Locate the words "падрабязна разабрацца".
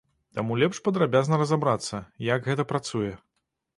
0.87-1.95